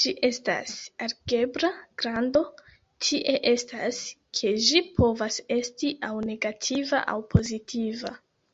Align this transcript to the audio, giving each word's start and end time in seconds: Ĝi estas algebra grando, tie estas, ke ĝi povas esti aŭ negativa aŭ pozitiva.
Ĝi 0.00 0.10
estas 0.26 0.74
algebra 1.06 1.70
grando, 2.02 2.42
tie 3.06 3.34
estas, 3.54 3.98
ke 4.42 4.54
ĝi 4.68 4.84
povas 5.00 5.40
esti 5.58 5.94
aŭ 6.12 6.16
negativa 6.32 7.06
aŭ 7.16 7.22
pozitiva. 7.36 8.18